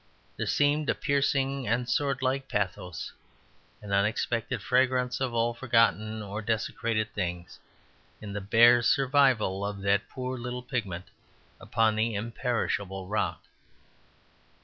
There 0.35 0.47
seemed 0.47 0.89
a 0.89 0.95
piercing 0.95 1.67
and 1.67 1.85
swordlike 1.85 2.47
pathos, 2.49 3.11
an 3.83 3.91
unexpected 3.91 4.63
fragrance 4.63 5.21
of 5.21 5.31
all 5.35 5.53
forgotten 5.53 6.23
or 6.23 6.41
desecrated 6.41 7.13
things, 7.13 7.59
in 8.19 8.33
the 8.33 8.41
bare 8.41 8.81
survival 8.81 9.63
of 9.63 9.83
that 9.83 10.09
poor 10.09 10.39
little 10.39 10.63
pigment 10.63 11.05
upon 11.59 11.95
the 11.97 12.15
imperishable 12.15 13.05
rock. 13.09 13.43